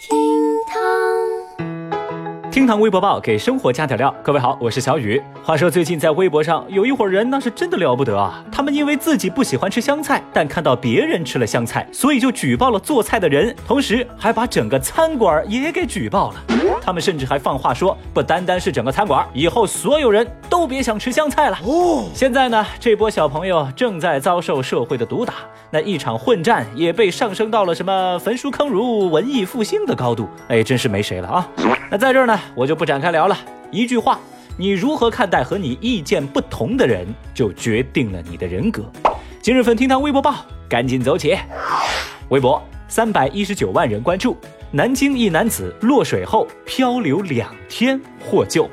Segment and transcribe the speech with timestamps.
[0.00, 0.39] 厅堂，
[2.60, 4.14] 厅堂微博报给生活加点料。
[4.22, 5.18] 各位好，我是小雨。
[5.42, 8.44] 话说最近在微博上有一伙人，那是真的了不得啊！
[8.52, 16.44] 他们因为自己不喜欢吃香菜，但看到别人吃了香菜，所以就举报了做菜的人，同时还把整个餐馆也给举报了。
[16.82, 21.58] 他们甚至还放话说，不单单是整个餐馆，以后所有人都别想吃香菜了。
[21.64, 25.32] 哦，现在呢，这波小朋友正在遭受社会的毒打。
[25.72, 31.48] 那一场混战也被上升到了什么焚书坑儒、文艺复兴的高度，哎，真是没谁了啊！
[31.92, 33.36] 那在这儿呢，我就不展开聊了。
[33.70, 34.18] 一句话，
[34.56, 38.84] 你如何看待和你意见不同的人，就决定了你的人格。
[39.40, 40.34] 今日份听堂微博报，
[40.68, 41.36] 赶紧走起！
[42.28, 44.36] 微博三百一十九万人关注，
[44.70, 48.68] 南京一男子落水后漂流两天获救。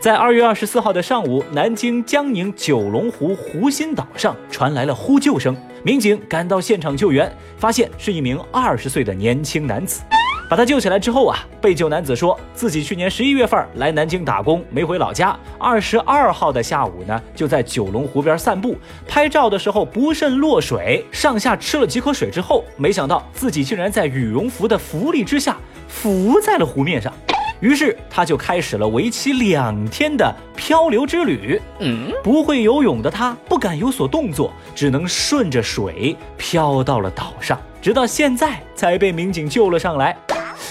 [0.00, 5.56] 在二月二十四号的上午，南京江宁九龙湖湖心岛上传来了呼救声。
[5.82, 10.02] 民警赶到现场救援，发现是一名二十岁的年轻男子。
[10.48, 15.36] 把他救起来之后啊，被救男子说自己去年十一月份来南京打工，没回老家。
[15.58, 18.76] 二十二号的下午呢，就在九龙湖边散步，
[19.08, 25.56] 拍照的时候不慎落水，上下吃了几口水之后，没想到自己竟然在羽绒服的浮力之下
[25.88, 27.12] 浮在了湖面上。
[27.58, 31.60] 于是他就开始了为期两天的漂流之旅。
[31.80, 40.14] 嗯，不会游泳的他不敢有所动作，只能顺着水漂到了岛上，直到现在才被民警救了上来。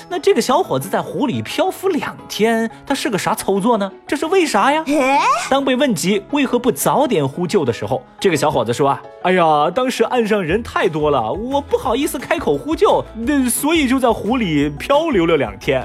[0.10, 3.92] 那这个小伙子在湖里漂浮两天，他是个啥操作呢？
[4.08, 4.84] 这是为啥呀？
[5.50, 15.84] 当被问及为何不早点呼救的时候，这个小伙子说啊，哎呀，当时岸上人太多了，我不好意思开口呼救，那所以就在湖里漂流了两天。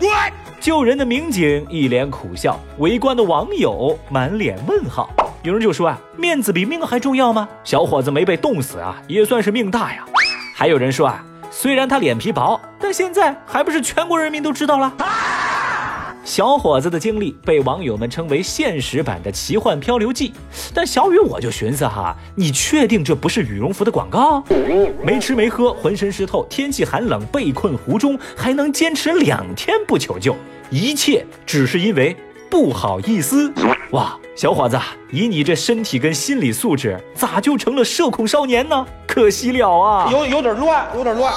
[0.60, 5.08] 救人的民警一脸苦笑，围观的网友满脸问号。
[5.42, 7.48] 有人就说啊，面子比命还重要吗？
[7.64, 10.04] 小伙子没被冻死啊，也算是命大呀。
[10.54, 11.24] 还有人说啊。
[11.50, 14.92] 虽然他脸皮薄，但现在还不是全国人民都知道了。
[16.22, 20.32] 小伙子的经历被网友们称为现实版的奇幻漂流记。
[20.72, 24.44] 但小雨我就寻思哈，你确定这不是羽绒服的广告？
[25.02, 30.36] 没吃没喝，浑身湿透，天气寒冷，被困湖中，还能坚持两天不求救，
[30.70, 32.14] 一切只是因为
[32.50, 33.52] 不好意思。
[33.92, 34.76] 哇，小伙子，
[35.12, 38.84] 以你这身体跟心理素质，咋就成了社恐少年呢？
[39.06, 41.32] 可惜了啊，有有点乱，有点乱。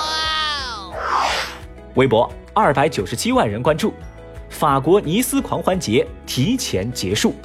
[1.93, 3.93] 微博二百九十七万人关注，
[4.49, 7.35] 法国尼斯狂欢节提前结束。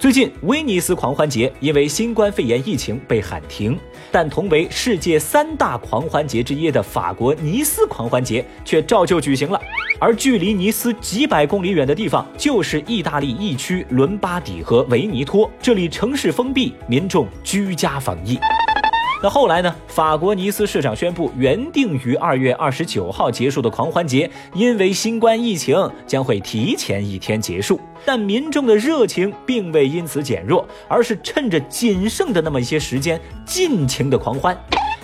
[0.00, 3.78] 最近，威尼斯狂欢节因为新冠肺炎疫情被喊停，
[4.10, 9.60] 但同为世界三大狂欢节之一的法国尼斯狂欢节却照旧举行了。
[9.98, 18.38] 而距离尼斯几百公里远的地方，就是意大利疫区伦巴底和维尼托，这里城市封闭，民众居家防疫。
[19.22, 19.74] 那后来呢？
[19.86, 25.76] 法国尼斯市长宣布，原定于二月二十九号结束的狂欢节，因为新冠疫情
[26.06, 27.78] 将会提前一天结束。
[28.06, 34.58] 但民众的热情并未因此减弱，而是趁着仅剩的那么一些时间，尽情的狂欢。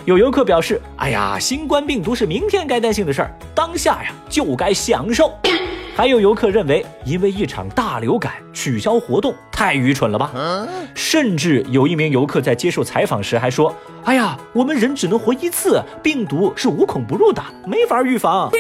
[0.06, 5.30] 有游客表示：“哎呀，新冠病毒是明天该担心的事儿，当下呀就该享受。”
[5.96, 10.30] 还有游客认为，因为一场大流感取消活动，太愚蠢了吧？
[10.94, 13.74] 甚至有一名游客在接受采访时还说
[14.04, 18.50] ：“哎呀，我们人只能活一次，病毒是无孔不入的，没法预防。”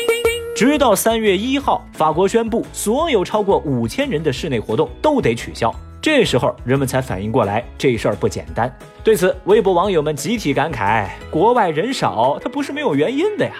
[0.56, 5.70] 直到三月一号，法国宣布所有超过五千人的室内活动都得取消。
[6.00, 8.74] 这时候，人们才反应过来，这事儿不简单。
[9.04, 13.52] 对此，微博网友们集体感慨：“国外人少，它不是没有原因的呀。”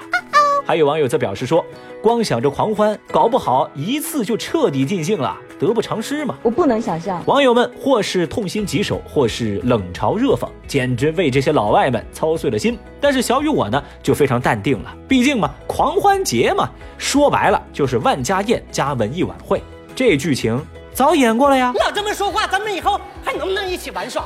[0.66, 1.64] 还有网友则表示说
[2.02, 12.76] ：“光想着狂欢，搞不好一次就彻底尽兴了，得不偿失嘛。”我不能想象，网友们或是痛心疾首，或是冷嘲热讽，简直为这些老外们操碎了心。
[13.00, 19.62] 但是小雨我呢，就非常淡定了，毕竟嘛，狂欢节嘛，说白了就是万家宴加文艺晚会，
[19.94, 20.60] 这剧情
[20.92, 21.72] 早演过了呀。
[21.78, 24.24] 老这么说话，咱们以后还能不能一起玩耍？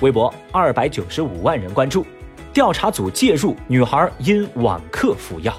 [0.00, 2.06] 微博二百九十五万人关注。
[2.52, 5.54] 调查组介入，女孩因网课服药。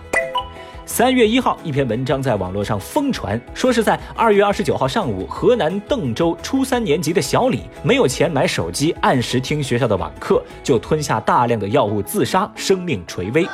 [0.85, 13.47] 三月一号，一篇文章在网络上疯传，说是在二月二十九号上午，河南邓州初三年级的小李没有钱买手机，按时听学校的网课，就吞下大量的药物自杀，生命垂危。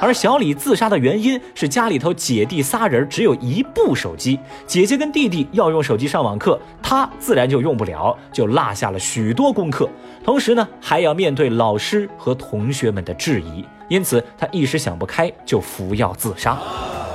[0.00, 9.88] 而小李自杀的原因是家里头姐弟仨人只有一部手机，姐姐跟弟弟要用手机上网课，他自然就用不了，就落下了许多功课，
[10.22, 16.56] 同时呢还要面对老师和同学们的质疑，因此他一时想不开就服药自杀。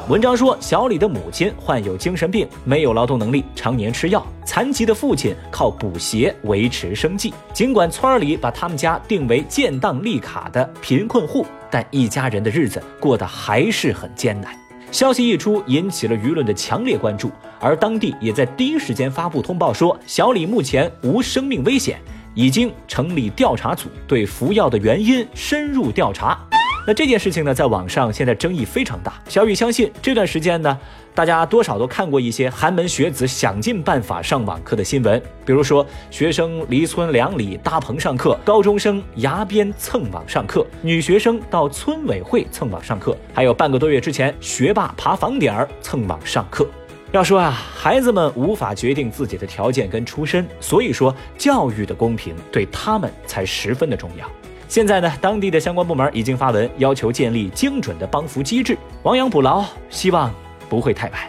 [0.10, 7.34] 文章说，小李的母亲患有精神病，没有劳动能力，常年吃药；残疾的父亲靠补鞋维持生计。
[7.54, 11.46] 尽管村里把他们家定为建档立卡的贫困户。
[11.74, 14.54] 但一家人的日子过得还是很艰难。
[14.92, 22.00] 消息一出，引起了舆论的强烈关注，而当地也在第一时间发布通报说，小李目前无生命危险，
[22.36, 26.38] 已经成立调查组，对服药的原因深入调查。
[26.86, 29.14] 那这件事情呢，在网上现在争议非常大。
[29.30, 30.78] 小雨相信这段时间呢，
[31.16, 46.68] 大家多少都看过一些寒门学子想尽办法上网课的新闻，比如说学生离村两里搭棚上课，高中生崖边蹭网上课，女学生到村委会蹭网上课，还有半个多月之前学霸爬房顶儿蹭网上课。
[47.14, 54.30] 要说啊，孩子们无法决定自己的条件跟出身，所以说教育的公平对他们才十分的重要。
[54.74, 60.34] 现在呢，当地的相关部门已经发文要求建立精准的帮扶机制，亡羊补牢，希望
[60.68, 61.22] 不会太晚。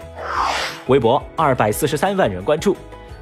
[0.86, 2.74] 微博二百四十三万人关注，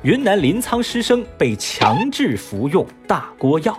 [0.02, 3.76] 云南临沧师生被强制服用大锅药。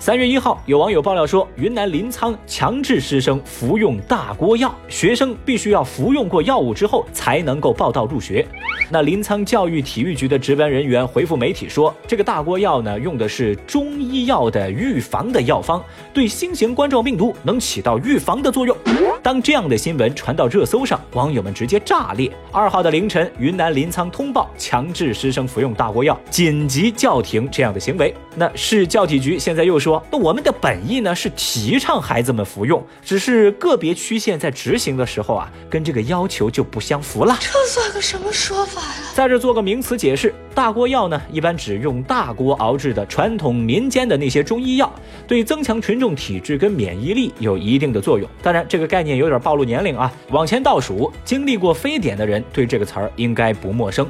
[0.00, 8.46] 三月一号，有网友爆料说，云南临沧强制师生服用大锅药，学生必须要服用过药物之后才能够报到入学。
[8.90, 18.74] 那临沧教育体育局的值班人员回复媒体说，这个大锅药呢，用的是中医药的预防的药方，对新型冠状病毒能起到预防的作用。
[19.22, 22.32] 当这样的新闻传到热搜上，网友们直接炸裂。
[22.50, 28.14] 二号的凌晨，云南临沧通报强制师生服用大锅药，紧急叫停这样的行为。
[28.34, 29.89] 那市教体局现在又说。
[29.90, 37.36] 说，那我们的本意呢是提倡孩子们服用，只是个别区县在执行的时候啊，跟这个要求就不相符了。
[37.40, 39.10] 这算个什么说法呀？
[39.12, 44.88] 在这做个名词解释，大锅药呢，一般指用大锅熬制的传统民间的那些中医药，
[45.26, 48.30] 对增强群众体质跟免疫力有一定的作用。
[48.40, 54.08] 当然，这个概念有点暴露年龄啊，往前倒数，经历过非典的人对这个词儿应该不陌生。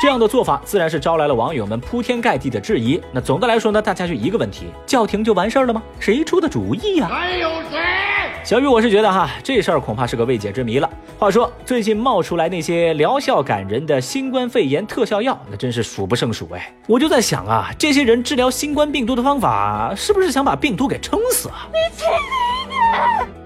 [0.00, 2.98] 这样的做法自然是招来了网友们铺天盖地的质疑。
[3.12, 5.82] 那总的来说呢，大家就一个问题：叫停就完事儿了吗？
[5.98, 7.06] 谁出的主意呀？
[7.06, 7.78] 还有谁？
[8.42, 10.88] 小雨，我是觉得哈，这事儿恐怕是个未解之谜了。
[11.18, 16.72] 话说，最近冒出来那些疗效感人的新冠肺炎特效药，那真是数不胜数哎。
[16.86, 21.68] 我就在想啊，这些人治疗新冠病毒的方法，是不是想把病毒给撑死啊？
[21.70, 23.39] 你